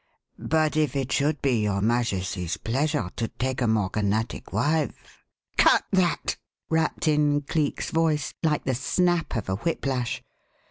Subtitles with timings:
[0.39, 4.95] But if it should be your Majesty's pleasure to take a morganatic wife"
[5.59, 6.37] "Cut that!"
[6.71, 10.23] rapped in Cleek's voice like the snap of a whiplash.